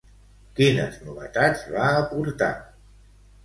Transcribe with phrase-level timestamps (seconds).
[0.59, 2.53] Quines novetats va aportar?